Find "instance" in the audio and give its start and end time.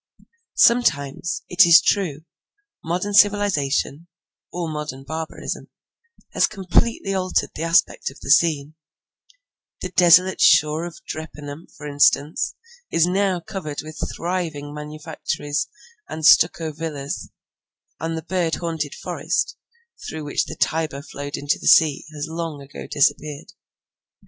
11.87-12.55